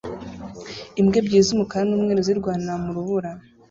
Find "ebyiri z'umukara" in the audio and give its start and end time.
1.21-1.83